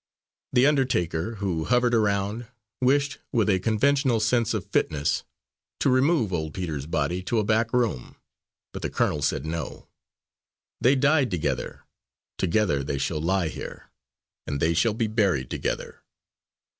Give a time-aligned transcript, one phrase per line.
[0.51, 2.47] The undertaker, who hovered around,
[2.81, 5.23] wished, with a conventional sense of fitness,
[5.79, 8.15] to remove old Peter's body to a back room.
[8.73, 9.89] But the colonel said no.
[10.81, 11.83] "They died together;
[12.39, 13.91] together they shall lie here,
[14.47, 16.01] and they shall be buried together."